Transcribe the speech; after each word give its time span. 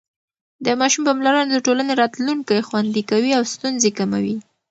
د 0.65 0.67
ماشوم 0.79 1.03
پاملرنه 1.07 1.47
د 1.51 1.57
ټولنې 1.65 1.93
راتلونکی 2.01 2.65
خوندي 2.67 3.03
کوي 3.11 3.31
او 3.37 3.43
ستونزې 3.53 3.89
کموي. 3.99 4.35